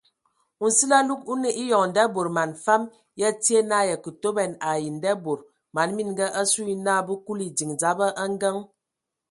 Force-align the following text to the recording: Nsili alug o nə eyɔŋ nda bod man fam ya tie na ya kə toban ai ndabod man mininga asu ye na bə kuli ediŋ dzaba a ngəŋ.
Nsili 0.65 0.95
alug 0.99 1.21
o 1.31 1.33
nə 1.41 1.49
eyɔŋ 1.61 1.83
nda 1.87 2.03
bod 2.13 2.27
man 2.37 2.51
fam 2.63 2.81
ya 3.21 3.29
tie 3.43 3.59
na 3.69 3.77
ya 3.89 3.95
kə 4.03 4.09
toban 4.21 4.51
ai 4.69 4.83
ndabod 4.97 5.39
man 5.75 5.89
mininga 5.95 6.25
asu 6.41 6.61
ye 6.69 6.75
na 6.85 6.93
bə 7.07 7.13
kuli 7.25 7.43
ediŋ 7.51 7.71
dzaba 7.79 8.07
a 8.21 8.23
ngəŋ. 8.33 8.57